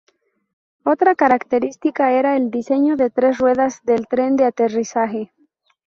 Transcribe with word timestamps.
Otra 0.83 1.13
característica 1.13 2.11
era 2.11 2.35
el 2.35 2.49
diseño 2.49 2.95
de 2.95 3.11
tres 3.11 3.37
ruedas 3.37 3.83
del 3.83 4.07
tren 4.07 4.35
de 4.35 4.45
aterrizaje. 4.45 5.31